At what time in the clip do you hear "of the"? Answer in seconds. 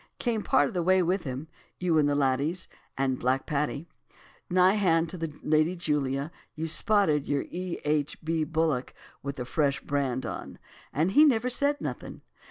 0.67-0.81